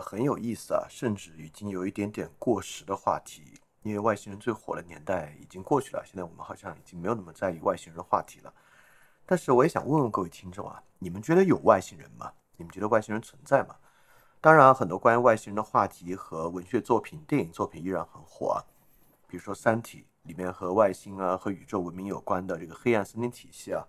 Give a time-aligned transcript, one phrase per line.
[0.00, 3.60] 很有意思啊，甚至已经有一点点过时的话题。
[3.82, 8.52] 因为外星人最火的年代已经过去了，现在我们好像已经没有那么在意外星人的话题了。
[9.24, 12.30] 但是我也想问问各位听众啊，你们觉得有外星人吗？
[12.58, 13.76] 你们觉得外星人存在吗？
[14.38, 18.60] 当然，很多关于外星人的话题和文学作品、电影作品依然很火啊。
[19.26, 23.82] 比如说《三体》里面和外星啊、和宇宙文明有关的这个黑暗森林体系啊，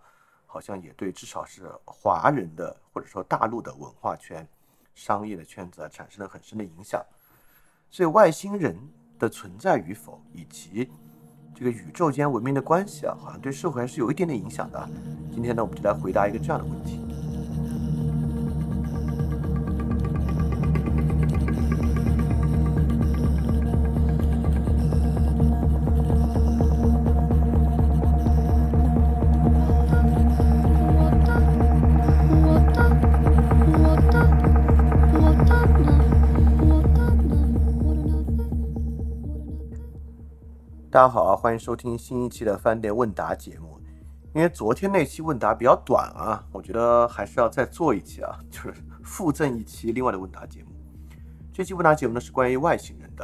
[0.46, 4.48] 好像也对至少是华人的或者说大陆的文化圈、
[4.96, 7.04] 商业的圈子啊产生了很深的影响。
[7.90, 8.78] 所以外星人。
[9.22, 10.90] 的存在与否，以及
[11.54, 14.90] 这个宇宙间文明的关系啊，好像对社会还是有一点点影响的。
[15.32, 17.11] 今天呢，我们就来回答一个这样的问题。
[40.92, 43.80] 大家好啊，欢迎收听新一期的饭店问答节目。
[44.36, 50.72] 因为昨天那期问答比较短啊，我觉得还是要再做一期啊，就是附赠一期另外的问答节目。
[51.54, 53.24] 这期问答节目呢是关于外星人的，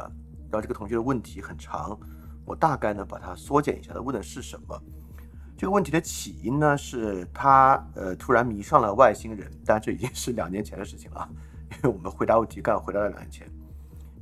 [0.50, 1.94] 然后这个同学的问题很长，
[2.46, 4.82] 我大概呢把它缩减一下，他问的是什么？
[5.54, 11.28] 这个问题的起因呢是他呃突然迷上了外星人，但这已经是两年前的事情了，
[11.70, 13.46] 因为我们回答问题刚回答了两年前。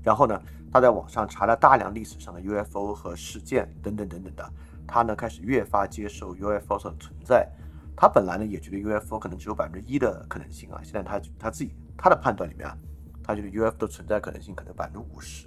[0.02, 0.40] 然后呢，
[0.76, 4.52] 他在网上查了大量历史上的 UFO 和事件等等等等的，
[4.86, 7.50] 他呢开始越发接受 UFO 的存在。
[7.96, 12.76] 他本来呢也觉得 UFO 可能只有百分之一的可能性啊，现在他他自己他的判断里面啊，
[13.24, 15.46] 他觉得 UFO 的存在可能性可能百分之五十。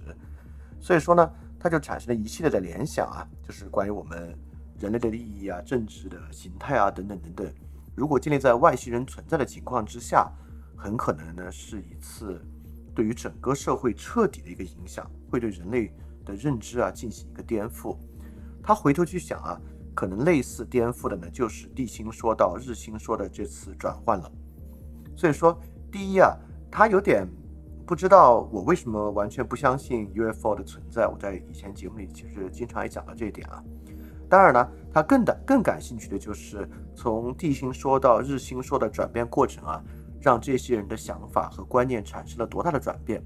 [0.79, 4.35] 所以说呢，他就产生了一系列的联想啊，就是关于我们
[4.79, 7.53] 人类的利益啊、政治的形态啊等等等等。
[7.93, 10.27] 如果建立在外星人存在的情况之下，
[10.75, 12.43] 很可能呢是一次。
[12.99, 15.89] 对于整个社会彻底的一个影响，会对人类
[16.25, 17.95] 的认知啊进行一个颠覆。
[18.61, 19.57] 他回头去想啊，
[19.95, 24.29] 可能类似颠覆的呢，就是地心说到日心说的这次转换了。
[25.15, 25.57] 所以说，
[25.89, 26.35] 第一啊，
[26.69, 27.25] 他有点
[27.87, 31.07] 不知道我为什么完全不相信 UFO 的存在。
[31.07, 33.63] 我在以前节目里其实经常也讲到这一点啊。
[34.29, 39.81] 当然呢，他更的更感兴趣的就是从地心说到日心说的转变过程啊。
[40.21, 43.23] 让这些人的想法和观念产生了多大的转变？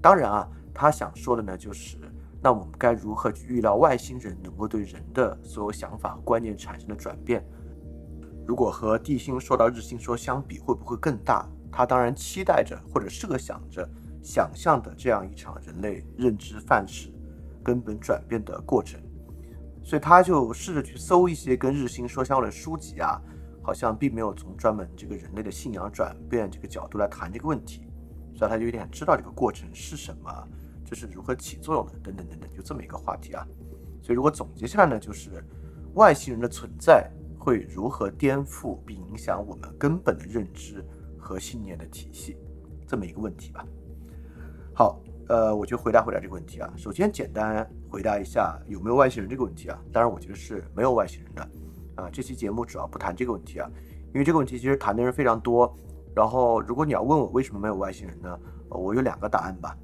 [0.00, 1.96] 当然啊，他想说的呢，就是
[2.42, 7.44] 那我们该如何去预料外星人能够对人的所有想法和观念产生的转变？
[8.46, 11.48] 如果和地心说到日心说相比，会不会更大？
[11.72, 13.88] 他当然期待着或者设想着
[14.22, 17.12] 想象的这样一场人类认知范式
[17.62, 19.00] 根本转变的过程，
[19.82, 23.20] 所以他就试着去搜一些跟日心说相关的书籍啊。
[23.64, 27.88] 好像并没有从专门这个人类的信仰转变这个角度来谈这个问题，
[28.36, 30.30] 所以他就有点知道这个过程是什么，
[30.84, 33.42] 这是如何起作用的，等等等等，就这么一个话题啊。
[34.02, 35.42] 所以如果总结下来呢，就是
[35.94, 40.84] 外星人的存在会如何颠覆并影响我们根本的认知
[41.18, 42.36] 和信念的体系，
[42.86, 43.66] 这么一个问题吧。
[44.74, 46.70] 好，呃，我就回答回答这个问题啊。
[46.76, 49.82] 首先简单回答一下有没有外星人这个问题啊。
[49.90, 51.48] 当然，我觉得是没有外星人的。
[51.96, 53.70] 啊，这期节目主要不谈这个问题啊，
[54.12, 55.72] 因为这个问题其实谈的人非常多。
[56.14, 58.38] 然后，如果你要问我为什么没有外星人呢？
[58.68, 59.76] 我有两个答案吧。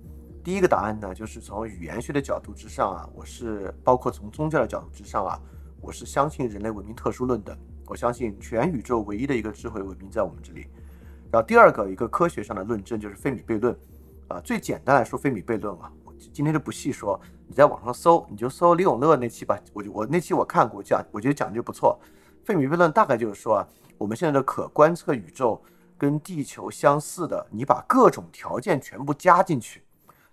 [0.43, 5.41] 第一个答案呢，就是从语言学的角度之上啊，我是包括从宗教的角度之上啊，
[5.81, 7.57] 我是相信人类文明特殊论的。
[7.87, 10.67] 我相信全宇宙唯一的一个智慧文明在我们这里。
[11.33, 13.77] 然后第二个一个科学上的论证就是费米悖论
[14.29, 14.41] 啊。
[14.41, 17.21] 最简单来说，费米悖论啊，我今天就不细说。
[17.51, 19.59] 你在网上搜，你就搜李永乐那期吧。
[19.73, 21.99] 我就我那期我看过，讲我觉得讲的就不错。
[22.45, 23.69] 费米悖论大概就是说啊，
[23.99, 25.61] 我们现在的可观测宇宙
[25.99, 29.83] 跟地球相似的，你把各种条件全部加进去，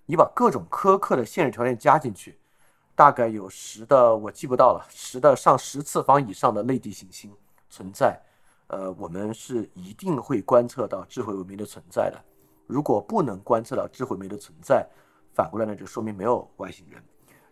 [0.06, 2.38] 你把各种苛刻的现实条件加进去，
[2.94, 7.32] 大概有十的我记不到了，十的上十次方以上的类地行星
[7.68, 8.16] 存在。
[8.68, 12.24] 呃，我们是一定会观测到智慧文明的存在的。
[12.68, 14.86] 如果不能观测到智慧文明的存在，
[15.38, 17.00] 反过来呢，就说明没有外星人。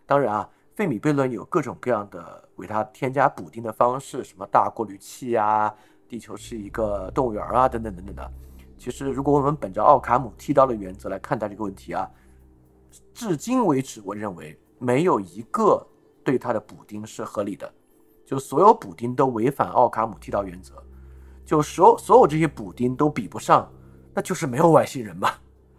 [0.05, 5.73] 当然啊，费米悖论有各种各样的为它添加补丁的方式，什么大过滤器啊，
[6.09, 8.31] 地球是一个动物园啊，等等等等的。
[8.77, 12.11] 其实，如果我们本着奥卡姆剃刀的原则来看待这个问题啊，
[13.13, 15.87] 至今为止，我认为没有一个
[16.25, 17.73] 对它的补丁是合理的。
[18.25, 20.73] 就所有补丁都违反奥卡姆剃刀原则，
[21.45, 23.71] 就所所有这些补丁都比不上，
[24.13, 25.31] 那就是没有外星人嘛，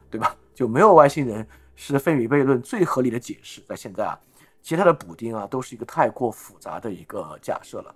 [0.08, 0.34] 对吧？
[0.54, 1.46] 就没有外星人。
[1.80, 4.18] 是费米悖论最合理的解释，在现在啊，
[4.60, 7.94] 其他的补丁啊都是一个太过复杂的一个假设了，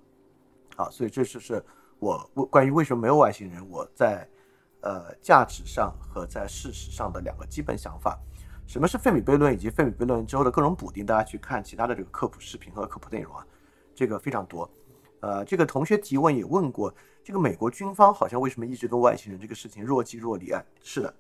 [0.77, 1.61] 好，所以这就是
[1.99, 2.17] 我
[2.49, 4.27] 关于为什么没有外星人，我在
[4.83, 8.17] 呃价值上和在事实上的两个基本想法。
[8.69, 11.05] 什么是费米悖论以及费米悖论之后的各种补丁？
[11.05, 13.45] 大家去看其他的这个科普视频和科普内容啊，
[13.97, 14.71] 这个非常多。
[15.19, 16.95] 呃，这个同学提问也问过，
[17.25, 20.63] 这个美国军方好像为什么一直跟外星人这个事情若即若离啊？
[20.81, 21.15] 是的，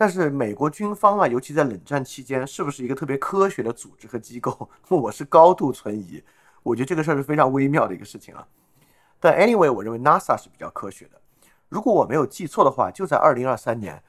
[0.00, 4.66] 但是美国军方啊，尤其在冷战期间，是不是一个特别科学的组织和机构？
[4.88, 6.24] 我是高度存疑。
[6.62, 8.48] 我觉得这个事儿是非常微妙的一个事情啊。
[9.18, 11.20] 但 anyway，我认为 NASA 是比较科学的。
[11.68, 14.02] 如果我没有记错的话，就在二零二三年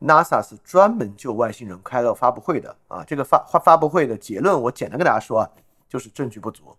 [0.00, 3.04] ，NASA 是专门就外星人开了发布会的啊。
[3.04, 5.48] 这个发发发布会的结论，我简单跟大家说啊，
[5.88, 6.76] 就是证据不足。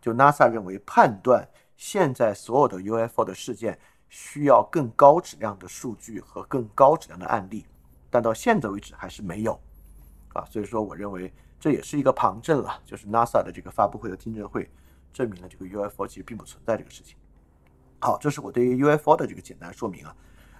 [0.00, 3.78] 就 NASA 认为判断现在所有的 UFO 的事件
[4.16, 7.66] 需要更高质量的数据和更高质量的案例，
[8.08, 9.60] 但到现在为止还是没有
[10.34, 10.44] 啊。
[10.44, 14.70] 所以说，我认为这也是一个旁证了，就是 NASA 的这个发布会和听证会。
[15.12, 17.16] 证明了这个 UFO 其实并不存在这个事情。
[17.98, 20.14] 好，这是我对于 UFO 的这个简单说明啊。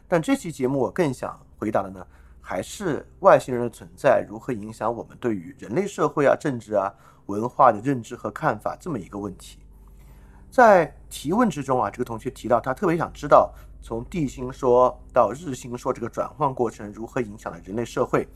[0.08, 2.04] 但这期节目我更想回答的呢，
[2.40, 6.92] 还是外星人的存在如何影响我们对于人类社会啊、政治啊、
[7.26, 9.60] 文化的认知和看法这么一个问题。
[10.54, 13.52] 在提问之中啊，这个同学提到他特别想知道
[13.82, 18.28] 从地心说到日心说这个转换过程如何影响了人类社会。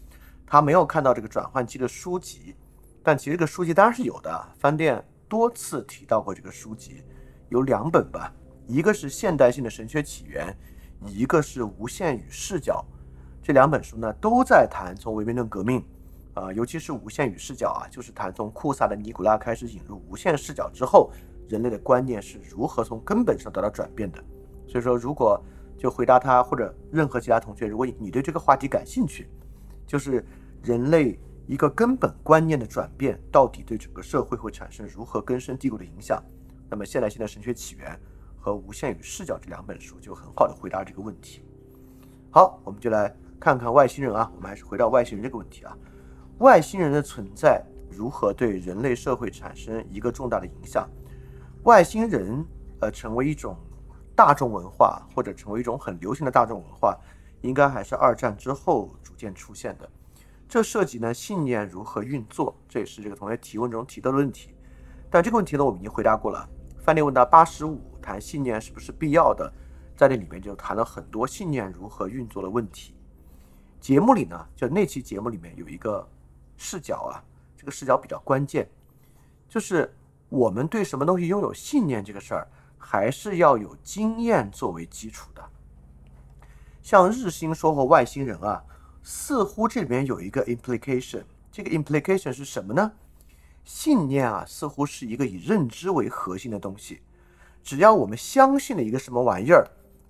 [0.44, 2.56] 他没有看到这个转换期的书籍，
[3.04, 5.00] 但其实这个书籍当然是有的，饭店。
[5.28, 7.04] 多次提到过这个书籍，
[7.50, 8.32] 有两本吧，
[8.66, 10.52] 一个是现代性的神学起源，
[11.06, 12.84] 一个是无限与视角。
[13.40, 15.84] 这两本书呢，都在谈从唯物论革命，
[16.34, 21.12] 啊，尤其是无限与视角啊，就是谈从库萨的尼古拉开始引入无限视角之后，
[21.48, 24.22] 人类的观念是如何从根本上得到转变的。
[24.66, 25.42] 所以说，如果
[25.76, 29.28] 就回答他或者任何其他同学，如果你对这个话题感兴趣，
[29.86, 30.24] 就是
[30.62, 31.18] 人类。
[31.50, 36.22] 一个根本观念的转变，到底对整个社会会产生如何根深蒂固的影响？
[36.68, 37.98] 那么，现代性的神学起源
[38.36, 41.42] 和无限与视角这两本书就很好的回答这个问题。
[42.30, 45.74] 好，我们就来看看外星人啊，我们还是回到外星人这个问题啊，
[46.40, 50.86] 外星人的存在如何对人类社会产生一个重大的影响？
[51.64, 52.44] 外星人
[52.80, 53.56] 呃成为一种
[54.14, 56.96] 大众文化，或者成为一种很流行的大众文化，
[57.42, 59.88] 应该还是二战之后逐渐出现的。
[60.48, 64.54] 这涉及呢信念如何运作，这也是这个同学提问中提到的问题。
[65.10, 66.48] 但这个问题呢，我们已经回答过了。
[66.78, 69.52] 范例问答八十五谈信念是不是必要的，
[69.94, 72.94] 在这里面就谈了很多信念如何运作的问题。
[73.78, 76.08] 节目里呢，就那期节目里面有一个
[76.56, 77.22] 视角啊，
[77.56, 78.68] 这个视角比较关键，
[79.48, 79.94] 就是
[80.28, 85.42] 我们对什么东西拥有信念这个事儿，还是要有经验作为基础的。
[86.82, 88.64] 像日心说和外星人啊。
[89.10, 92.92] 似乎这里面有一个 implication，这个 implication 是什么呢？
[93.64, 97.00] 信念啊，似乎是一个以认知为核心的东西。
[97.62, 99.66] 只要我们相信了一个什么玩意儿，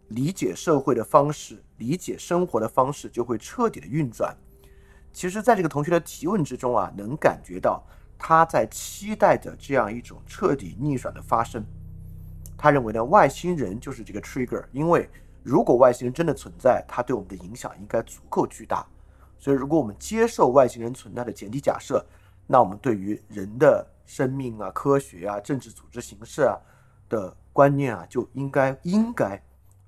[0.08, 4.36] 理解社会的方式、理解生活的方式就会彻底的运转。
[5.12, 7.84] 其实，在这个同学的提问之中啊，能感觉到
[8.18, 11.64] 他在期待着这样一种彻底逆转的发生。
[12.56, 15.08] 他认为呢，外星人就是这个 trigger，因为。
[15.44, 18.86] 如果外星人真的存在，它对我们的影响应该足够巨大。
[19.38, 22.04] 所以，如果我们接受外星人存在的前提假设，
[22.46, 26.58] 那我们对于人的生命啊、科学啊、政治组织形式啊
[27.08, 29.40] 的观念啊，就应该应该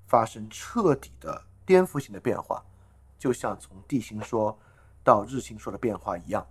[0.06, 2.64] 发生彻底的颠覆性的变化，
[3.18, 4.56] 就像从地心说
[5.04, 6.46] 到日心说的变化一样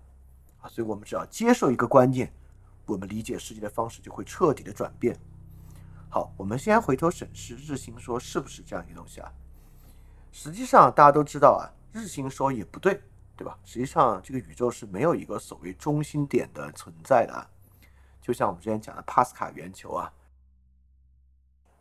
[0.61, 0.69] 啊。
[0.69, 2.33] 所以，我们只要接受一个观念，
[2.85, 5.17] 我们理解世界的方式就会彻底的转变。
[6.09, 9.31] 好，我们先回头审视日心说是不是这样一个东西啊？
[10.31, 13.01] 实际上大家都知道啊，日心说也不对，
[13.35, 13.57] 对吧？
[13.63, 17.47] 实际上这个宇宙是没有一个所谓中心点的存在的啊，
[18.21, 20.11] 就像我们之前讲的帕斯卡圆球啊，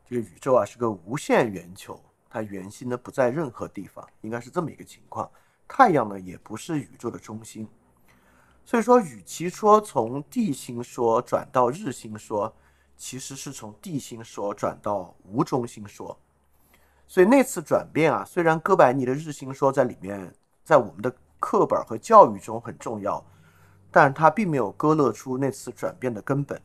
[0.07, 5.31] 这个宇宙啊是个无限圆球，它圆心呢不在任何地方，应该是这么一个情况。
[5.67, 7.69] 太阳呢也不是宇宙的中心，
[8.69, 12.55] 所以说，与其说从地心说转到日心说。
[12.99, 16.19] 其实是从地心说转到无中心说，
[17.07, 20.35] 所以那次转变啊，虽然哥白尼的日心说在里面，
[20.65, 23.25] 在我们的课本和教育中很重要，
[23.93, 26.61] 但它并没有割勒出那次转变的根本。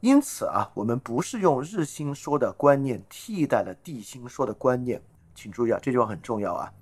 [0.00, 5.02] 因此啊，我们不是用日心说的观念替代了地心说的观念，
[5.34, 6.72] 请注意啊，这句话很重要啊。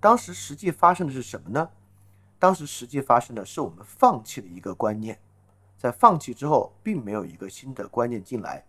[0.00, 1.68] 当时实际发生的是什么呢？
[2.38, 5.18] 当时实际发生的是我们放弃了一个观念。
[5.78, 8.64] 在放弃之后，并没有一个新的观念进来。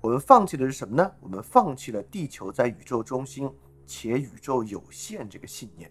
[0.00, 1.12] 我们放弃的是什么呢？
[1.20, 3.50] 我们放弃了地球在宇宙中心
[3.86, 5.90] 且宇宙有限这个信念。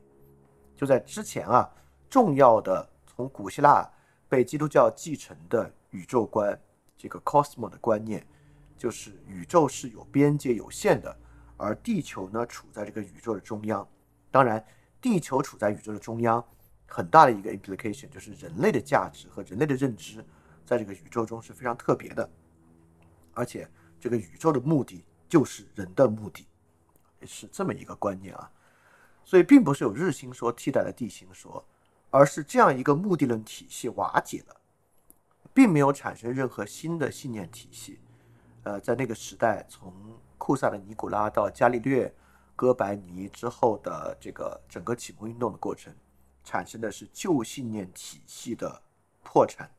[0.75, 1.69] 就在之前啊，
[2.09, 3.89] 重要的从古希腊
[4.27, 6.59] 被基督教继承的宇宙观，
[6.97, 8.25] 这个 cosmo 的观念，
[8.77, 11.15] 就是宇宙是有边界、有限的，
[11.57, 13.87] 而地球呢处在这个宇宙的中央。
[14.29, 14.63] 当然，
[15.01, 16.43] 地球处在宇宙的中央，
[16.93, 20.23] 很大的一个 implication 就是人类的价值和人类的认知，
[20.63, 22.29] 在这个宇宙中是非常特别的。
[23.33, 23.67] 而且，
[23.99, 26.45] 这个宇宙的目的就是人的目的，
[27.25, 28.51] 是这么一个观念啊。
[29.23, 31.65] 所以，并不是有日心说替代了地心说，
[32.11, 34.55] 而是这样一个目的论体系瓦解了，
[35.51, 37.99] 并没有产生任何新的信念体系。
[38.65, 39.91] 呃，在那个时代，从
[40.37, 42.13] 库萨的尼古拉到伽利略、
[42.55, 45.91] 哥白尼之后的这个整个启蒙运动的过程，
[46.43, 48.81] 产生的是旧信念体系的
[49.23, 49.69] 破产。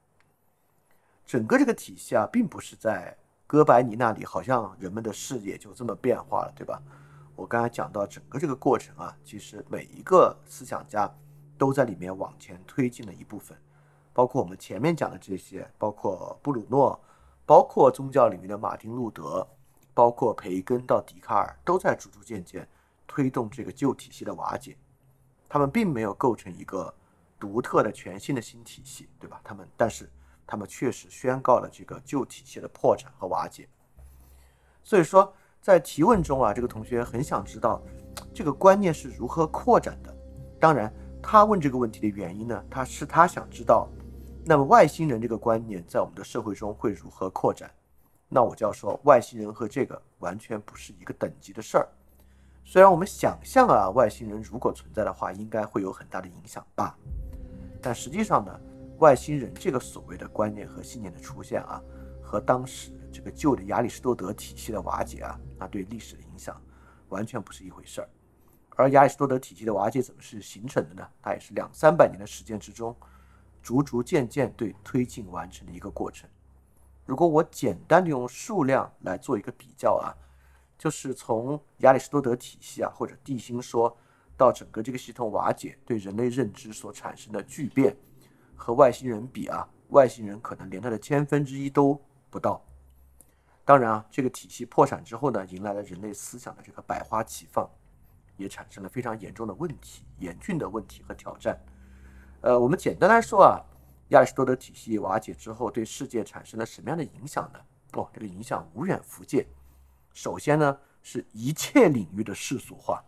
[1.26, 3.16] 整个这个体系啊，并不是在
[3.46, 6.82] 哥白尼那里，好像人们的视野就这么变化了，对吧？
[7.36, 11.12] 我刚才讲到整个这个过程啊，其实每一个思想家
[11.58, 13.56] 都在里面往前推进了一部分，
[14.12, 17.00] 包括我们前面讲的这些，包括布鲁诺，
[17.44, 19.46] 包括宗教领域的马丁路德，
[19.92, 22.68] 包括培根到笛卡尔，都在逐逐渐渐
[23.06, 24.76] 推动这个旧体系的瓦解。
[25.54, 26.92] 他们并没有构成一个
[27.38, 29.40] 独特的全新的新体系，对吧？
[29.44, 30.10] 他们，但是
[30.44, 33.68] 他们确实宣告了这个旧体系的破产和瓦解。
[34.82, 35.32] 所以说。
[35.60, 37.80] 在提问中啊，这个同学很想知道
[38.34, 40.14] 这个观念是如何扩展的。
[40.60, 40.92] 当然，
[41.22, 43.88] 他问这个问题的原因呢，他是他想知道，
[44.44, 47.70] 那么外星人这个观念在我们的社会中会如何扩展？
[48.28, 51.88] 那我就要说，外星人和这个完全不是一个等级的事儿。
[52.64, 56.98] 虽然我们想象啊，外星人如果存在的话，应该会有很大的影响吧，
[57.80, 58.60] 但实际上呢，
[58.98, 61.80] 外星人这个所谓的观念和信念的出现啊，
[62.22, 62.90] 和当时。
[63.14, 66.60] 这个旧的亚里士多德体系的瓦解啊，那对历史的影响
[67.10, 68.08] 完全不是一回事儿。
[68.70, 71.08] 而亚里士多德体系的瓦解怎么是形成的呢？
[71.22, 72.92] 它也是两三百年的时间之中，
[73.62, 76.28] 逐逐渐渐对推进完成的一个过程。
[77.06, 80.10] 如果我简单的用数量来做一个比较啊，
[80.84, 83.96] 就是从亚里士多德体系啊或者地心说
[84.36, 87.96] 到整个这个系统瓦解对人类认知所产生的巨变，
[88.54, 91.98] 和外星人比啊，外星人可能连它的千分之一都
[92.28, 92.62] 不到。
[93.64, 97.66] 当然啊，这个体系破产之后呢，迎来了人类思想的这个百花齐放，
[98.36, 101.58] 也产生了非常严重的问题、严峻的问题和挑战。
[102.42, 103.56] 呃，我们简单来说啊，
[104.08, 107.60] 亚里士多德体系瓦解之后，对世界产生了什么样的影响呢？
[107.94, 109.46] 哦，这个影响无远弗届。
[110.14, 113.04] 首先呢，是一切领域的世俗化，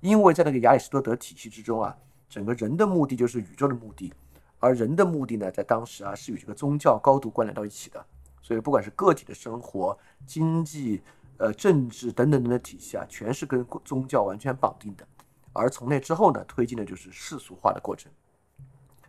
[0.00, 1.96] 因为在那个亚里士多德体系之中啊，
[2.28, 4.12] 整个人的目的就是宇宙的目的，
[4.60, 8.06] 而人的目的呢，在当时啊，是与这个宗教高度关联到一起的。
[8.42, 9.96] 所以，不管是个体的生活、
[10.26, 11.02] 经济、
[11.36, 15.06] 呃政治等等等的体系啊，全是跟宗教完全绑定的。
[15.52, 18.10] 而从那之后呢，推进的就是世俗化的过程。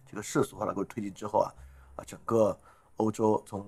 [0.06, 1.54] 这个世俗化的过程推进之后啊，
[1.96, 2.58] 啊，整个
[2.98, 3.66] 欧洲从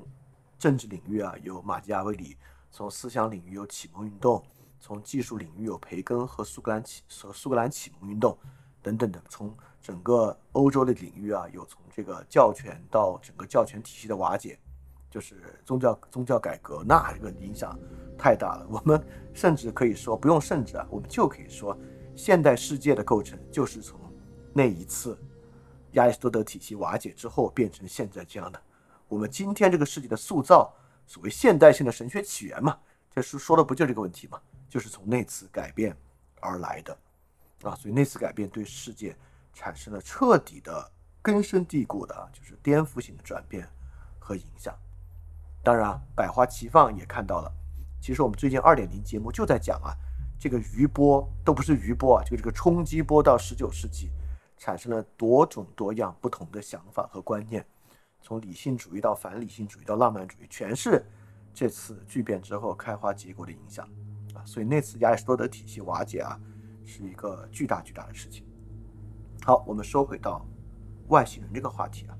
[0.60, 2.38] 政治领域啊有马基雅维里，
[2.74, 4.44] 从思想领域有启蒙运动，
[4.80, 8.36] 从技术领域有培根和苏格兰启和苏格兰启蒙运动
[8.82, 9.24] 等等的。
[9.30, 14.58] 从整个欧洲的领域啊，有从这个教权到整个教权体系的瓦解。
[15.08, 17.78] 就是宗教宗教改革，那这个影响
[18.18, 18.66] 太大了。
[18.68, 19.00] 我们
[19.32, 21.78] 甚至可以说，不用甚至啊，我们就可以说，
[22.16, 24.00] 现代世界的构成就是从
[24.52, 25.16] 那一次
[25.92, 28.60] 亚里士多德体系瓦解之后变成现在这样的。
[29.08, 30.74] 我们今天这个世界的塑造，
[31.06, 32.78] 所谓现代性的神学起源嘛，
[33.12, 34.42] 这书说的不就这个问题嘛？
[34.70, 35.96] 就是从那次改变
[36.40, 36.98] 而来的
[37.64, 37.76] 啊。
[37.76, 39.16] 所以那次改变对世界
[39.54, 40.92] 产生了彻底的
[41.22, 43.68] 根深蒂固的，就是颠覆性的转变
[44.20, 44.74] 和影响。
[45.64, 47.52] 当然啊，百花齐放也看到了。
[48.02, 49.96] 其实我们最近二点零节目就在讲啊，
[50.38, 54.12] 这个余波都不是余波啊，就这个冲击波到十九世纪，
[54.58, 57.66] 产生了多种多样不同的想法和观念，
[58.24, 61.06] 从理性主义到反理性主义到浪漫主义，全是
[61.54, 63.86] 这次巨变之后开花结果的影响
[64.34, 64.42] 啊。
[64.46, 66.40] 所以那次亚里士多德体系瓦解啊，
[66.86, 68.46] 是一个巨大巨大的事情。
[69.44, 70.44] 好，我们说回到
[71.10, 72.18] 外星人这个话题啊。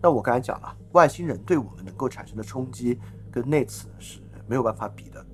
[0.00, 3.00] 那我刚才讲了，外星人对我们能够产生的冲击
[3.32, 5.26] 跟那次是没有办法比的，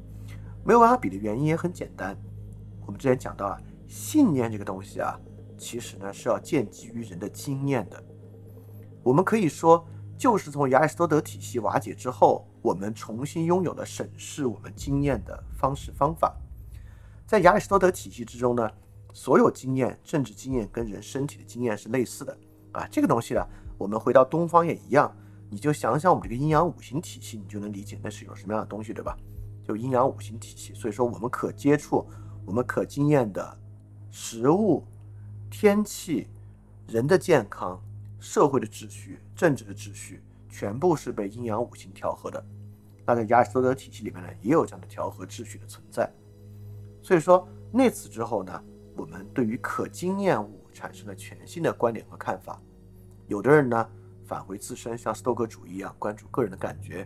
[0.64, 2.16] 没有办法比的原因也很简单。
[2.86, 5.20] 我们之前讲到啊，信念这个东西啊，
[5.58, 8.02] 其实呢是要建基于人的经验的。
[9.02, 16.34] 我们可以说，就是从亚里士多德体系瓦解之后，我们重新拥有了审视我们经验的方式方法。
[17.26, 18.70] 在亚里士多德体系之中呢，
[19.12, 22.36] 所有经验、政治经验跟人身体的经验是类似的
[22.72, 23.44] 啊，这个东西呢。
[23.78, 25.12] 我们回到东方也一样，
[25.50, 29.16] 你就想想我们这个阴阳五行体系，你就能理解那是有什么样的东西，对吧？
[29.66, 30.72] 就阴阳五行体系。
[30.72, 32.06] 所以说，我们可接触、
[32.46, 33.58] 我们可经验的
[34.10, 34.84] 食物、
[35.50, 36.28] 天气、
[36.86, 37.82] 人的健康、
[38.22, 42.42] 社会的秩序、政治的秩序，全部是被阴阳五行调和的。
[43.04, 46.08] 那在亚里士多德体系里面呢，也有这样的调和秩序的存在。
[47.02, 48.64] 所以说，那次之后呢，
[48.96, 52.62] 我们对于可经验物产生了全新的观点和看法。
[53.26, 53.90] 有的人呢，
[54.24, 57.04] 返回自身，像斯多葛主义一样关注个人的感觉；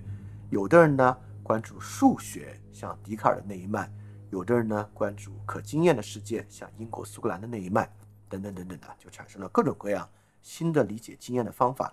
[0.51, 3.89] 有的人呢，关注数学，像笛卡尔的那一脉；
[4.31, 7.91] 有的人呢，关注可经验的世界，像英国苏格兰的那一脉，
[8.29, 10.07] 等等等等的，就产生了各种各样
[10.47, 11.91] 新的理解经验的方法。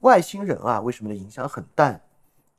[0.00, 2.02] 外星人啊，为什么的影响很淡？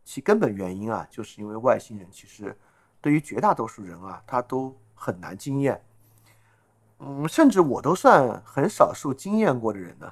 [0.03, 2.57] 其根本原因啊，就是因为外星人其实
[2.99, 5.83] 对于绝大多数人啊，他都很难经验。
[6.97, 10.11] 嗯，甚至我都算很少数经验过的人呢。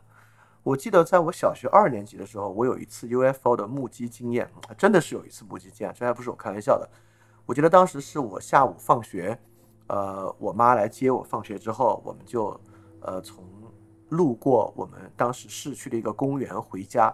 [0.61, 6.87] 我记得在我小学二年级的时候，我有一次 UFO 的目击经验，真的是有一次目击经验，这还不是我开玩笑的。
[7.47, 9.39] 我记得当时是我下午放学，
[9.87, 12.59] 呃，我妈来接我放学之后，我们就
[12.99, 13.43] 呃从
[14.11, 17.13] 路过我们当时市区的一个公园回家。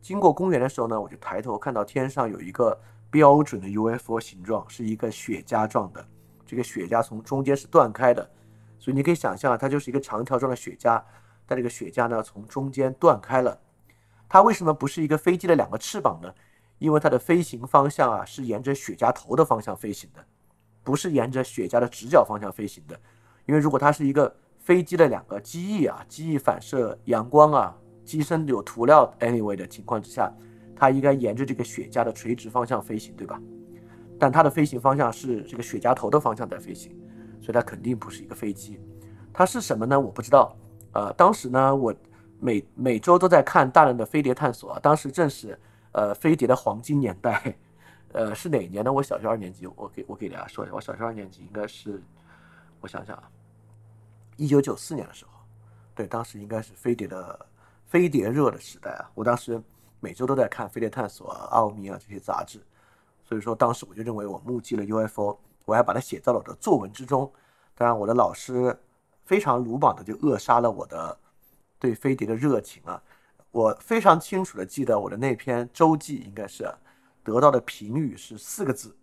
[0.00, 2.78] 经过公园的时候呢，我就抬头看到天上有一个
[3.10, 6.02] 标准的 UFO 形状，是一个雪茄状的，
[6.46, 8.30] 这个雪茄从中间是断开的。
[8.78, 11.02] 所以你可以想象啊，它就是一个长条状的雪茄，
[11.46, 13.60] 但这个雪茄呢从中间断开了。
[14.26, 16.34] 它为什么不是一个飞机的两个翅膀呢？
[16.78, 20.24] 因为它的飞行方向啊是沿着雪茄头的方向飞行的，
[20.82, 22.98] 不是沿着雪茄的直角方向飞行的。
[23.44, 24.34] 因为如果它是一个
[24.70, 30.32] 飞机的两个机翼啊，机翼反射阳光啊，机身有涂料 anyway 的情况之下，
[30.76, 33.42] 它应该沿着这个雪茄的垂直方向飞行，对吧？
[34.16, 36.96] 但它的飞行方向是这个雪茄头的方向在飞行。
[37.40, 38.78] 所以它肯定不是一个飞机，
[39.32, 39.98] 它是什么呢？
[39.98, 40.56] 我不知道。
[40.92, 41.92] 呃，当时呢，我
[42.38, 45.58] 每每周都在看大量的飞碟探索，当时正是
[45.90, 47.56] 呃飞碟的黄金年代。
[48.14, 48.92] 呃，是哪年呢？
[48.92, 52.00] 我小学二年级，我给我给大家说一下，我小学二年级应该是，
[52.80, 53.24] 我想想啊，
[54.40, 55.32] 一九九四年的时候，
[55.94, 57.46] 对，当时应该是飞碟的
[57.84, 59.10] 飞碟热的时代啊。
[59.14, 59.62] 我当时
[60.00, 62.58] 每周都在看飞碟探索、奥秘啊这些杂志，
[63.22, 65.38] 所以说当时我就认为我目击了 UFO。
[65.66, 67.30] 我还把它写在了我的作文之中，
[67.76, 68.76] 当然我的老师
[69.24, 71.16] 非常鲁莽的就扼杀了我的
[71.78, 73.00] 对飞碟的热情啊！
[73.52, 76.68] 我非常清楚的记得我的那篇周记应该是
[77.22, 78.96] 得到的评语是四个字，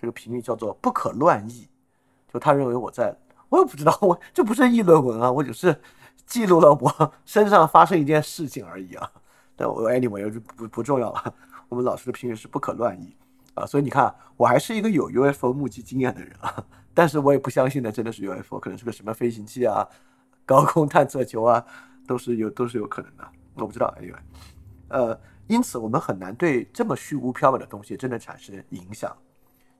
[0.00, 1.68] 这个评语叫做“不可乱译”，
[2.32, 3.14] 就他认为我在，
[3.48, 5.80] 我也不知道我这不是议论文啊，我只是
[6.26, 9.10] 记录了我身上发生一件事情而已啊！
[9.56, 11.34] 但我 anyway 就不不重要了，
[11.68, 13.16] 我们老师的评语是“不可乱议”。
[13.54, 19.84] 啊，所以你看，我还是一个有 UFO 目击经验的人啊，但是我也不相信的，真的是 UFO，可能是个什么飞行器啊、
[20.46, 21.64] 高空探测球啊，
[22.06, 23.92] 都是有都是有可能的，我不知道。
[24.00, 24.20] anyway，
[24.88, 29.16] 呃，因此我们很难对这么虚无缥缈的东西真的产生影响。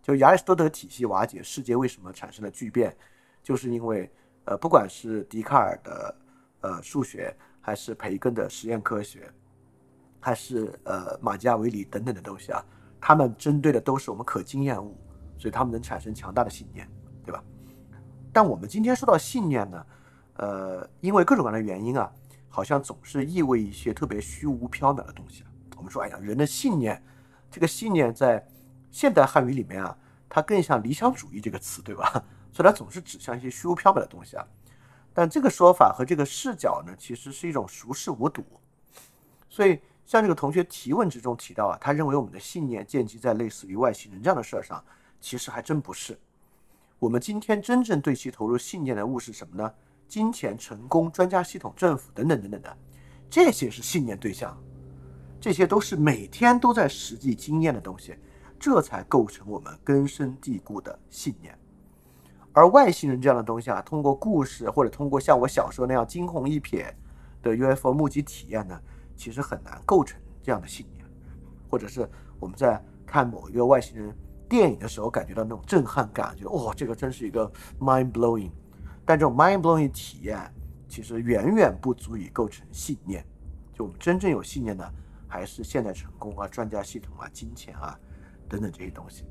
[0.02, 2.96] 就亚里士多德体系瓦解，世界为什么产生了巨变？
[3.48, 4.12] 就是因为，
[4.44, 6.14] 呃，不管是笛卡尔的
[6.60, 9.26] 呃数学，还是培根的实验科学，
[10.20, 12.62] 还是呃马基雅维里等等的东西啊。
[13.00, 14.94] 他们针对的都是我们可经验物，
[15.38, 16.86] 所以他们能产生强大的信念，
[17.24, 17.42] 对吧？
[18.34, 19.86] 但我们今天说到信念呢，
[20.34, 22.12] 呃，因为各种各样的原因啊，
[22.50, 25.42] 好像总是意味一些特别虚无缥缈的东西。
[25.74, 27.02] 我们说，哎呀，人的信念，
[27.50, 28.46] 这个信念在
[28.90, 29.96] 现代汉语里面啊，
[30.28, 32.22] 它更像理想主义这个词，对吧？
[32.52, 34.46] 所以它总是指向一些虚无缥缈的东西啊。
[35.12, 38.44] 但这个说法和这个视角呢，其实是一种熟视无睹，
[39.48, 39.80] 所以。
[40.08, 44.82] 像这个同学提问之中提到啊，他认为我们的信念建基在类似于外星人这样的事儿上，
[45.20, 46.18] 其实还真不是。
[46.98, 49.70] 我们今天真正对其投入信念的物是什么呢？
[50.08, 52.74] 金钱、成功、专家系统、政府等等等等的，
[53.28, 54.58] 这些是信念对象，
[55.38, 58.16] 这些都是每天都在实际经验的东西，
[58.58, 61.54] 这才构成我们根深蒂固的信念。
[62.58, 66.86] 而外星人这样的东西啊，通过故事或者通过像我小时候那样惊鸿一瞥
[67.40, 68.76] 的 UFO 目击体验呢？
[69.14, 71.04] 其实很难构成这样的信念，
[71.70, 72.08] 或者是
[72.40, 74.12] 我们在看某一个外星人
[74.48, 78.50] 电影的时候，感觉到那种震撼感，觉得哇，这个真是一个 mind blowing。
[79.04, 80.52] 但这种 mind blowing 体验
[80.88, 83.24] 其实远远不足以构成信念。
[83.72, 84.92] 就我们真正有信念的，
[85.28, 87.96] 还是现代成功啊、专家系统啊、金钱啊
[88.48, 89.24] 等等这些东西。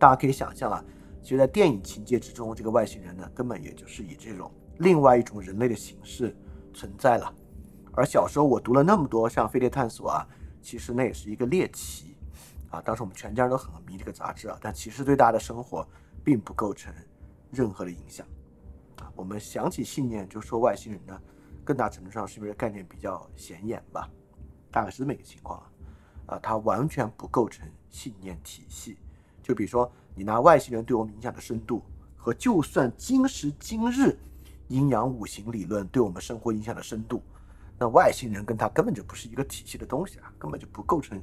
[0.00, 0.84] 大家可以想象啊，
[1.24, 6.36] 其实，在电影情节之中，这个外星人呢，根本也就是以这种另外一种人类的形式
[6.74, 7.34] 存在了。
[7.94, 10.28] 而小时候我读了那么多像《飞碟探索》啊，
[10.60, 12.14] 其实那也是一个猎奇
[12.68, 12.78] 啊。
[12.82, 15.88] 当时我们全家人都很迷这个杂志啊，但其实对大家的生活
[16.22, 16.92] 并不构成
[17.50, 18.26] 任何的影响。
[19.16, 21.18] 我们想起信念就说外星人呢，
[21.64, 24.10] 更大程度上是不是概念比较显眼吧？
[24.70, 25.70] 大概是这么一个情况啊。
[26.26, 28.98] 啊，它完全不构成信念体系。
[29.42, 31.82] 就比如说，你拿外星人对我们影响的深度，
[32.16, 34.16] 和就算今时今日
[34.68, 37.22] 阴阳五行理论对我们生活影响的深度。
[37.78, 41.20] 那外星人跟他根本就不是一个体系的东西啊，根本就不构成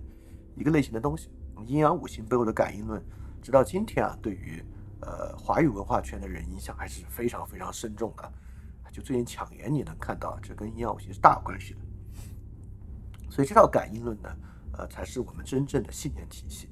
[0.55, 1.29] 一个类型的东西。
[1.65, 3.01] 阴阳五行背后的感应论，
[3.41, 4.63] 直到今天啊，对于
[5.01, 8.31] 呃华语文化圈的人影响还是非常非常深重的。
[8.91, 11.79] 就最近抢盐，你能看到这跟阴阳五行是大有关系的。
[13.29, 14.29] 所以这套感应论呢，
[14.73, 16.67] 呃，才是我们真正的信念体系。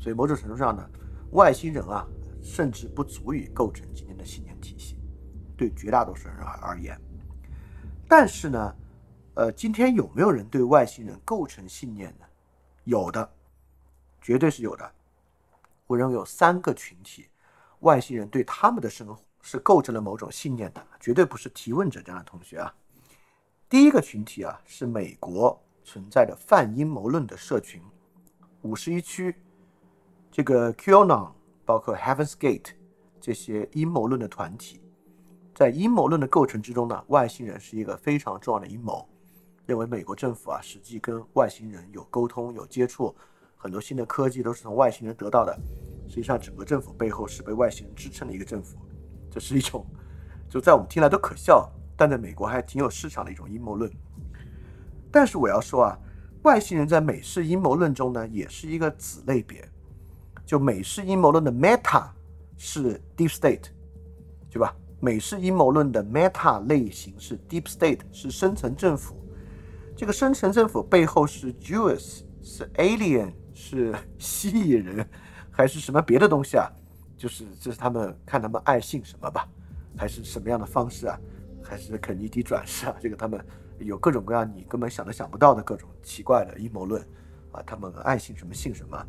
[0.00, 0.84] 所以某种程度上呢，
[1.32, 2.06] 外星人啊，
[2.42, 4.96] 甚至不足以构成今天的信念体系，
[5.56, 7.00] 对绝大多数人而言。
[8.08, 8.76] 但是呢，
[9.34, 12.26] 呃，今天有没有人对外星人构成信念呢？
[12.84, 13.32] 有的，
[14.20, 14.92] 绝对是有的。
[15.86, 17.26] 我认为有三个群体，
[17.80, 22.74] 外星人对他们的生活是构成了某种信念的，绝对不是提问者这样的同学啊。
[23.68, 27.80] 第一个群体啊，是美国存在的泛阴谋论的社群，
[28.62, 29.36] 五十一区，
[30.30, 31.32] 这个 QAnon，
[31.64, 32.70] 包括 Heaven's Gate
[33.20, 34.80] 这些阴谋论的团体，
[35.54, 39.08] 在阴谋论的构成之中呢，外星人是一个非常重要的阴谋。
[39.66, 43.14] 认为美国政府啊，实际跟外星人有沟通、有接触，
[43.56, 45.56] 很多新的科技都是从外星人得到的。
[46.08, 48.78] 实际上，整个政府背后是被外星人支撑的一个政府。
[49.30, 49.86] 这是一种，
[50.48, 53.88] 就在我们听来都可笑，但在美国还挺有市场的一种阴谋论。
[55.10, 55.98] 但是我要说啊，
[56.42, 59.69] 外星人在美式阴谋论中呢，也是一个子类别。
[60.50, 62.08] 就美式阴谋论的 meta
[62.56, 63.66] 是 deep state，
[64.50, 64.74] 对吧？
[64.98, 69.14] 美式阴谋论的 meta 类型是 deep state，是深层政府。
[69.96, 75.08] 这个深层政府背后是 Jews，是 alien，是蜥蜴人，
[75.52, 76.68] 还是什么别的东西啊？
[77.16, 79.48] 就是这是他们看他们爱信什么吧，
[79.96, 81.16] 还是什么样的方式啊？
[81.62, 82.96] 还是肯尼迪转世啊？
[83.00, 83.40] 这个他们
[83.78, 87.00] 有各种各样你根本想都想不到的各种奇怪的阴谋论
[87.52, 87.62] 啊！
[87.64, 89.06] 他们爱信什么信什么。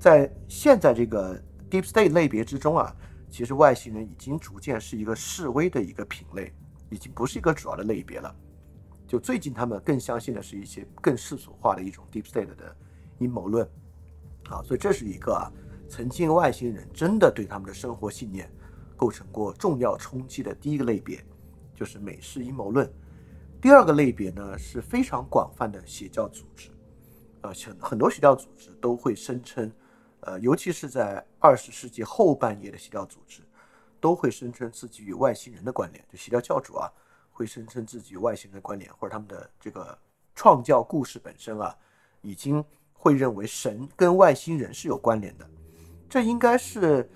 [0.00, 1.38] 在现在这个
[1.70, 2.96] deep state 类别之中啊，
[3.28, 6.50] 其实外星人已经逐渐是一个示威的一个品类，
[6.88, 8.34] 已经不是一个主要的类别了。
[9.06, 12.74] 就最近，他们更相信的是一些更世俗化的一种 deep state 的
[13.18, 13.68] 阴谋论，
[14.48, 15.52] 啊，所以这是一个啊，
[15.86, 18.50] 曾经外星人真的对他们的生活信念
[18.96, 21.22] 构成过重要冲击的第一个类别，
[21.74, 22.90] 就是美式阴谋论。
[23.60, 26.70] 第二个类别呢是非常广泛的邪教组织，
[27.42, 29.70] 呃，很很多邪教组织都会声称，
[30.20, 33.42] 呃，尤其是在二十世纪后半叶的邪教组织，
[34.00, 36.90] 都会声称自己与外星人的关联，就邪教教主啊。
[37.32, 39.96] 会声称自己与外星人的关联，或者他们的这个
[40.34, 41.74] 创教故事本身啊，
[42.20, 45.50] 已经会认为神跟外星人是有关联的。
[46.06, 47.10] 这应该是，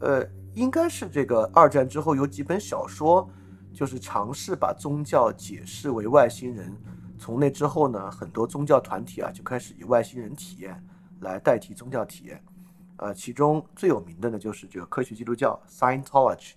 [0.00, 3.26] 呃，应该是这个二战之后有几本小说，
[3.72, 6.76] 就是尝试把宗教解释为外星人。
[7.18, 10.78] 从那之后呢，很多宗教团体啊就开始以外星人体验
[11.24, 12.40] 来代替宗教体验。
[12.98, 16.52] 呃，其中最有名的呢就是这个科学基督教 Scientology。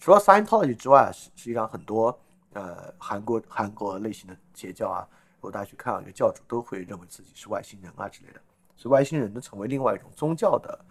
[0.00, 2.18] 除了 Scientology 之外，实实际上很多。
[2.52, 8.40] 呃，韩国韩国类型的邪教啊，如果大家去看啊，这个教主都会认为自己是外星人啊之类的，
[8.74, 10.84] 所以外星人呢成为另外一种宗教的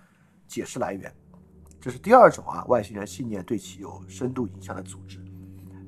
[0.47, 1.13] 解释来源，
[1.81, 5.21] 这是第二种啊，外星人信念对其有深度影响的组织。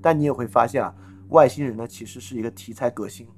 [0.02, 0.94] 但你也会发现啊，
[1.30, 3.30] 外星人呢其实是一个题材革新，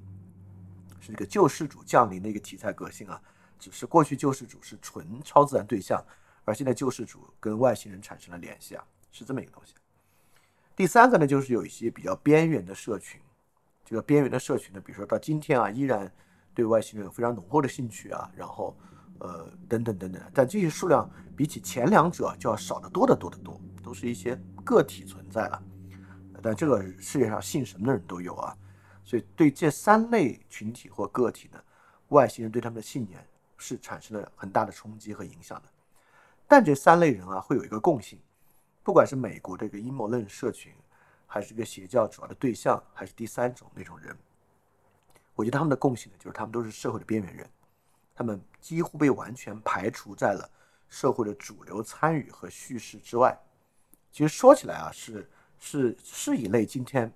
[0.99, 3.21] 是一个救世主降临的一个题材革新啊，
[3.63, 6.03] 只是过去救世主是纯超自然对象，
[6.43, 9.73] 而现在救世主跟外星人产生了联系啊，是这么一个东西。
[10.75, 13.21] 第三个呢，就是有一些比较边缘的社群，
[13.85, 16.11] 这个边缘的社群呢，比如说到今天啊，依然
[16.53, 18.77] 对外星人有非常浓厚的兴趣啊，然后
[19.19, 25.63] 呃等等等等，但这些数量比起前两者就要少得多得多得多，都是一些个体存在了。
[26.41, 28.53] 但这个世界上信神的人都有啊，
[29.05, 31.63] 所以对这三类群体或个体呢，
[32.09, 33.25] 外星人对他们的信念
[33.57, 35.69] 是产生了很大的冲击和影响的。
[36.47, 38.19] 但这三类人啊，会有一个共性。
[38.83, 40.73] 不管是美国这个阴谋论社群，
[41.25, 44.15] 还是这个邪教主要的对象，还是第三种那种人，
[45.35, 47.49] 我觉得他们的共性呢，就是他们都是社会的边缘人，
[48.13, 50.47] 他们几乎被完全排除在了
[50.89, 53.35] 社会的主流参与和叙事之外。
[54.11, 57.11] 其实说起来啊，是是是一类今天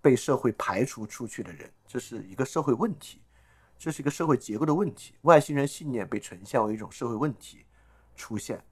[0.00, 3.20] 被社会排除出去的人，这是一个社会问题，
[3.78, 5.14] 这是一个社会结构的问题。
[5.22, 7.64] 外星人信念被呈现为一种社会问题
[8.16, 8.62] 出现。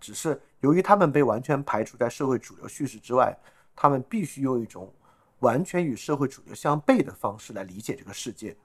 [0.00, 3.38] 只是由于他们被完全排除在社会主流叙事之外，
[3.76, 4.92] 他们必须用一种
[5.38, 8.56] 完全与社会主流相悖的方式来理解这个世界。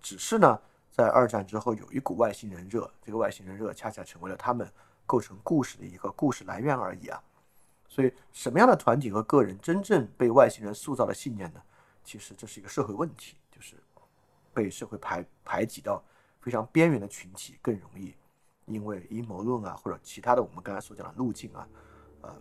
[0.00, 0.58] 只是呢，
[0.90, 4.66] 在二战之后有一股外星人热，这个外星人热恰恰成为了他们
[5.04, 7.22] 构成故事的一个故事来源而已啊。
[7.86, 11.60] 所以，什么样的团体和个人真正被外星人塑造了信念呢？
[12.04, 13.36] 其实这是一个社会问题，
[14.58, 16.04] 被社会排排挤到
[16.40, 18.12] 非常边缘的群体更容易。
[18.66, 21.66] 因为阴谋论啊，或者其他的我们刚才所讲的路径啊，
[22.20, 22.36] 呃，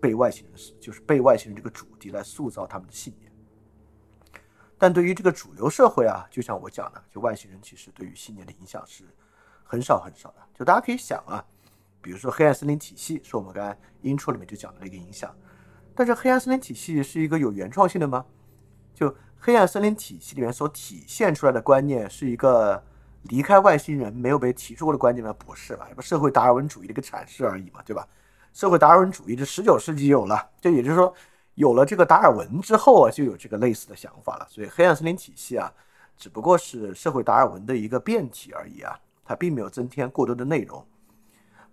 [0.00, 3.32] 被外星人是就是被外星人这个主题来塑造他们的信念。
[4.78, 9.04] 但对于这个主流社会啊，就像我讲的，就外星人其实对于信念的影响是
[9.64, 10.36] 很少很少的。
[10.54, 11.44] 就大家可以想啊，
[12.00, 15.34] 比如说黑暗森林体系是我们刚才 intro 里面就讲的一个影响，
[15.96, 18.24] 但是黑暗森林体系是一个有原创性的吗？
[18.94, 19.12] 就
[19.44, 22.80] 黑暗森林体系里面所体现出来的观念是一个
[23.22, 25.34] 离开外星人没有被提出过的观念吗？
[25.36, 25.88] 不是吧？
[25.96, 28.06] 不社会达尔文主义的一个阐释而已嘛，对吧？
[28.52, 31.12] 社会达尔文主义这十九世纪有了，就也就是说
[31.56, 34.46] 有了这个达尔文之后啊，就有这个类似的想法了。
[34.48, 35.72] 所以黑暗森林体系啊，
[36.16, 40.86] 只不过是社会达尔文的一个变体而已啊，它并没有增添过多的内容。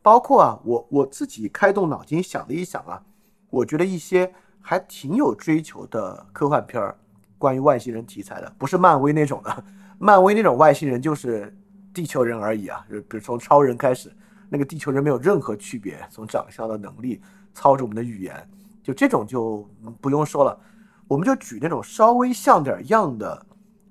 [0.01, 3.03] 包括啊，我我自己开动脑筋想了一想啊，
[3.51, 6.97] 我觉得一些还挺有追求的科幻片儿，
[7.39, 9.63] 关于外星人题材的，不是漫威那种的，
[9.97, 11.51] 漫威那种外星人就是
[11.91, 14.15] 地球人而已啊，就比如从超人开始。
[14.51, 17.21] 那个地球人没有任何区别，从长相的能力、
[17.53, 18.49] 操着我们的语言，
[18.81, 19.69] 就这种就
[20.01, 20.59] 不用说了。
[21.07, 23.45] 我们就举那种稍微像点样的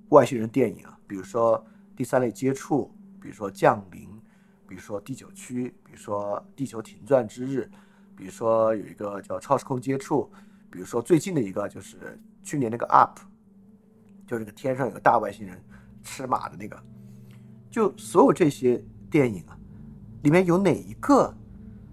[0.09, 1.57] 外星人电影啊，比如说
[1.97, 4.03] 《第三类接触》，比如说《降临》，
[4.67, 7.71] 比如说《第九区》，比如说《地球停转之日》，
[8.17, 10.29] 比如说有一个叫《超时空接触》，
[10.73, 13.17] 比如说最近的一个就是去年那个《Up》，
[14.29, 15.59] 就是个天上有个大外星人
[16.03, 16.79] 吃马的那个，
[17.71, 19.59] 就所有这些电影啊。
[20.23, 21.35] 里面有哪一个，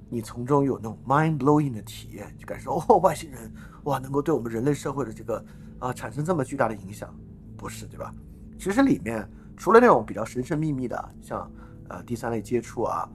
[0.10, 3.50] 你从中有那种 mind blowing 的体验，就感受哦，外星人
[3.86, 5.45] 哇，能够对我们人类社会的这个
[5.80, 7.15] 啊产生这么巨大的影响，
[7.56, 8.13] 不是对吧？
[8.60, 11.50] 其实里面除了那种比较神神秘秘的，像
[11.88, 13.08] 呃第三类接触啊，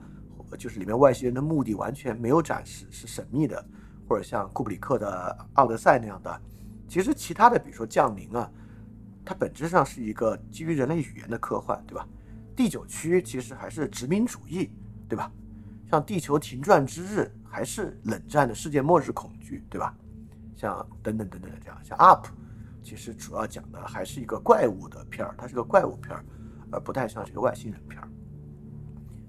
[0.57, 3.63] 就是里面外星人的目的完全没有展示，是神秘的，
[4.07, 6.41] 或者像库布里克的《奥德赛》那样的，
[6.87, 8.49] 其实其他的比如说降临啊，
[9.25, 12.07] 它本质上是一个基于人类语言的科幻，对吧？
[12.55, 14.69] 第九区其实还是殖民主义。
[15.11, 15.29] 对吧？
[15.89, 19.93] 像地球停转之日，还是冷战的世界末日恐惧，对吧？
[20.55, 22.27] 像等等等等的这样，像 Up，
[22.81, 26.23] 其实主要讲的还是一个怪物的片儿，它是个怪物片儿，
[26.71, 28.07] 而不太像是个外星人片儿。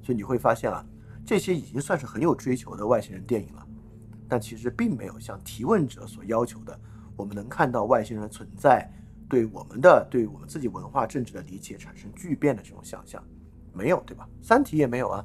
[0.05, 0.87] 所以你会发现啊，
[1.27, 3.67] 这些已经算是很有追求的外星人电影了，
[4.29, 6.79] 但其实并没有像提问者所要求的，
[7.17, 8.89] 我们能看到外星人存在
[9.33, 13.25] 对我们的对我们自己文化政治的理解产生巨变的这种想象，
[13.73, 14.29] 没有，对吧？
[14.43, 15.25] 三体也没有啊。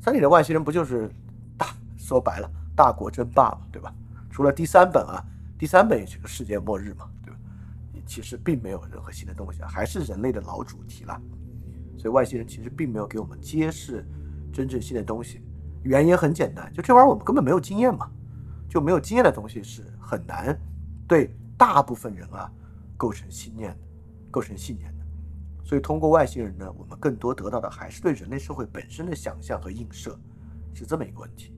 [0.00, 1.10] 三体的外星人不就是
[1.56, 3.92] 大说白了大国争霸嘛，对吧？
[4.30, 5.20] 除了第三本啊，
[5.58, 7.40] 第三本也是个世界末日嘛，对吧？
[8.06, 11.20] 其实并没有任何新的东西啊，还是人类的老主题了。
[11.96, 14.06] 所以外星人其实并没有给我们揭示
[14.52, 15.42] 真正新的东西，
[15.82, 18.08] 原因很简单，就这玩意儿我们根本没有经验嘛，
[18.68, 20.56] 就没有经验的东西是很难
[21.08, 22.48] 对大部分人啊
[22.98, 23.78] 构成信念的，
[24.30, 25.04] 构成信念的。
[25.64, 30.18] 所以，通过外星人呢，我们更多得到的还是对人类社会本身的想象和映射，
[30.74, 31.54] 是这么一个问题。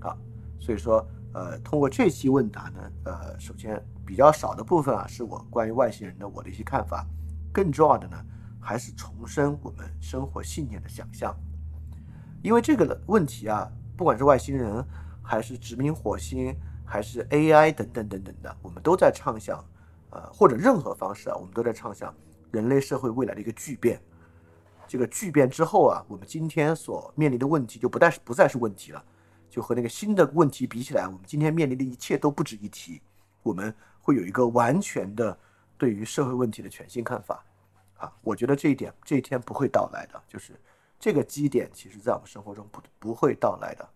[0.00, 0.16] 啊，
[0.60, 7.06] 所以说，呃，通过这期问答呢，呃，首先比较少的部分啊，是我关于外星人的我的一些看法，
[7.52, 8.16] 更重要的呢，
[8.60, 11.34] 还是重申我们生活信念的想象。
[12.42, 14.84] 因为这个问题啊，不管是外星人，
[15.22, 19.64] 还是殖民火星，还是 AI 等等等等的，我们都在畅想，
[20.16, 22.14] 呃，或者任何方式啊，我们都在畅想。
[22.52, 24.00] 人类社会未来的一个巨变，
[24.86, 29.04] 这个巨变之后啊，我们今天所面临的问题就不再是不再是问题了，
[29.50, 33.02] 就和那个新的问题比起来，我们今天面临的一切都不值一提。
[33.42, 35.38] 我们会有一个完全的
[35.76, 37.44] 对于社会问题的全新看法
[37.98, 38.10] 啊！
[38.22, 40.58] 我觉得这一点这一天不会到来的，就是
[40.98, 43.86] 这个基点，其实在我们生活中不不会到来的，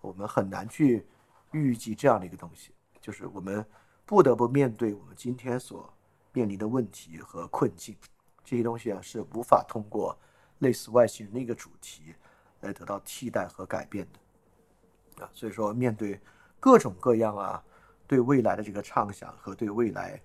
[0.00, 1.06] 我们很难去
[1.50, 3.64] 预计这样的一个东西，就是我们
[4.06, 5.92] 不得不面对我们今天所。
[6.32, 7.96] 面临的问题和困境，
[8.44, 10.14] 这些东西啊是无法通过
[10.58, 12.14] 类似外星人的一个主题
[12.60, 15.30] 来得到替代和改变的啊。
[15.32, 16.20] 所以说，面对
[16.60, 17.64] 各种各样啊
[18.06, 20.20] 对未来的这个畅想和对未来，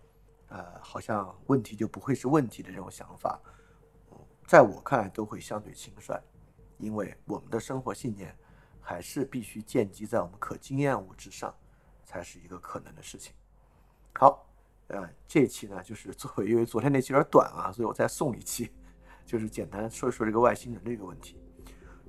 [0.49, 3.39] 呃，好像问题就不会是问题的这种想法，
[4.45, 6.21] 在我看来都会相对轻率，
[6.77, 8.37] 因为我们的生活信念
[8.81, 11.55] 还是必须建基在我们可经验物之上，
[12.03, 13.33] 才是一个可能的事情。
[14.13, 14.47] 好。
[14.87, 18.69] 呃，这一期呢，就是作为因为昨天那期有点短啊，所以我再送一期，
[19.25, 21.39] 就是简单说一说这个外星人的一个问题。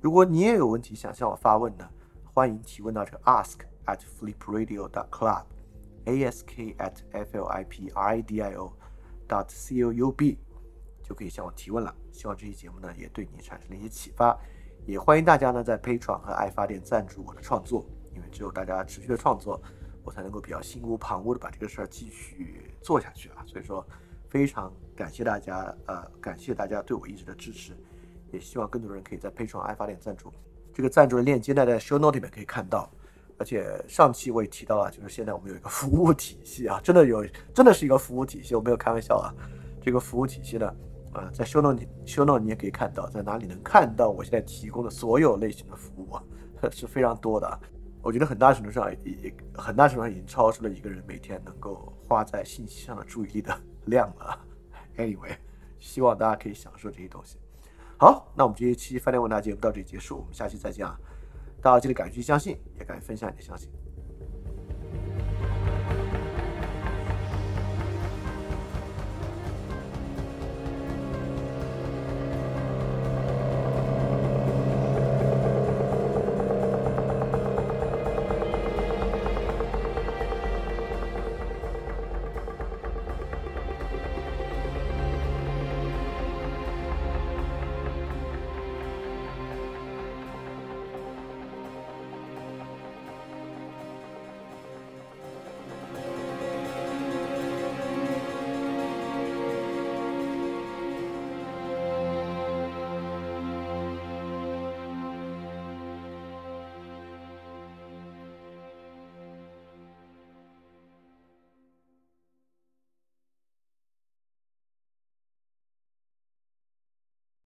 [0.01, 1.89] 如果你也有问题想向我发问呢，
[2.25, 6.43] 欢迎提问到这个 ask at flipradio dot club，ask
[6.75, 8.73] at f l i p r a d i o
[9.29, 10.37] dot c o u b，
[11.01, 11.95] 就可以向我提问了。
[12.11, 14.37] 希望这期节目呢，也对你产生了一些启发。
[14.85, 19.57] 也欢迎大家呢，在 Patreon 和爱发电赞助我的创作，因为只有大家持续的创作。
[20.03, 23.43] 我才能够比较心无旁骛的把这个事儿继续做下去啊！
[23.47, 23.85] 所以说，
[24.29, 27.73] 非常感谢大家，呃，感谢大家对我一直的支持，
[28.31, 30.31] 也希望更多人可以在配创爱发电赞助。
[30.73, 32.89] 这个赞助的链接呢，在 show note 里面可以看到。
[33.39, 39.33] 而且上期我也提到了，就是现在我们有一个服务体系啊，真的有，真的是一个服务体系，我没有开玩笑啊。
[39.81, 40.67] 这个服务体系呢，
[41.13, 46.23] 啊，在 show note show note 你也可以看到，在哪里能看到我现在提供的所有类型的服务啊，
[46.71, 47.59] 是非常多的。
[48.03, 54.37] 我觉得很大程度上也很大程度上已经超出了一个人每天能够花在信息上的注意力的 量了。
[54.97, 55.37] Anyway，
[55.79, 57.37] 希望大家可以享受这些东西。
[57.97, 60.99] 好，那我们这一期饭店问答节目到这里结束，我们下期再见啊！
[61.61, 63.69] 大家记得敢于相信，也敢于分享你的相信。